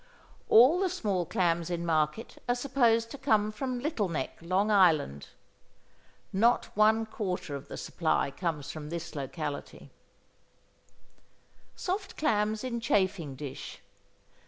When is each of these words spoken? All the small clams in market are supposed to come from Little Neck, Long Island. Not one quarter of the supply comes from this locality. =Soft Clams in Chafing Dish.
All 0.49 0.79
the 0.79 0.89
small 0.89 1.27
clams 1.27 1.69
in 1.69 1.85
market 1.85 2.41
are 2.49 2.55
supposed 2.55 3.11
to 3.11 3.19
come 3.19 3.51
from 3.51 3.77
Little 3.79 4.09
Neck, 4.09 4.35
Long 4.41 4.71
Island. 4.71 5.27
Not 6.33 6.75
one 6.75 7.05
quarter 7.05 7.55
of 7.55 7.67
the 7.67 7.77
supply 7.77 8.31
comes 8.31 8.71
from 8.71 8.89
this 8.89 9.13
locality. 9.13 9.91
=Soft 11.75 12.17
Clams 12.17 12.63
in 12.63 12.79
Chafing 12.79 13.35
Dish. 13.35 13.79